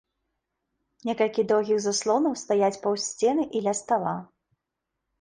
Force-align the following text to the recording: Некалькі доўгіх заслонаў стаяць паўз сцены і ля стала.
Некалькі 1.09 1.41
доўгіх 1.53 1.77
заслонаў 1.87 2.33
стаяць 2.47 2.73
паўз 2.89 3.01
сцены 3.13 3.49
і 3.57 3.65
ля 3.71 3.79
стала. 3.85 4.19